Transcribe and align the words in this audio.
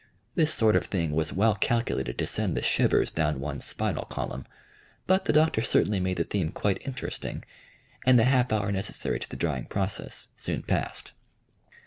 This 0.33 0.51
sort 0.51 0.75
of 0.75 0.87
thing 0.87 1.11
was 1.11 1.31
well 1.31 1.53
calculated 1.53 2.17
to 2.17 2.25
send 2.25 2.57
the 2.57 2.63
shivers 2.63 3.11
down 3.11 3.39
one's 3.39 3.65
spinal 3.65 4.05
column, 4.05 4.47
but 5.05 5.25
the 5.25 5.31
Doctor 5.31 5.61
certainly 5.61 5.99
made 5.99 6.17
the 6.17 6.23
theme 6.23 6.51
quite 6.51 6.81
interesting 6.83 7.45
and 8.03 8.17
the 8.17 8.23
half 8.23 8.51
hour 8.51 8.71
necessary 8.71 9.19
to 9.19 9.29
the 9.29 9.37
drying 9.37 9.65
process 9.65 10.29
soon 10.35 10.63
passed. 10.63 11.11